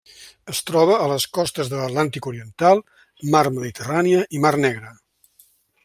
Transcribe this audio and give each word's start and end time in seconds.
Es 0.51 0.61
troba 0.69 0.95
a 1.01 1.09
les 1.11 1.27
costes 1.37 1.69
de 1.73 1.77
l'Atlàntic 1.81 2.29
oriental, 2.33 2.81
Mar 3.37 3.45
Mediterrània 3.59 4.25
i 4.39 4.43
Mar 4.47 4.57
Negra. 4.69 4.95